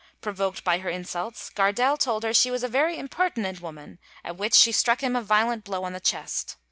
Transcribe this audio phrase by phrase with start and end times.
[0.19, 4.55] Provoked by her insults, Gardelle told her she was a very impertinent woman; at which
[4.55, 6.55] she struck him a violent blow on the chest.